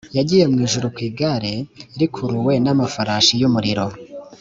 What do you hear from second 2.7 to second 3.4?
amafarashi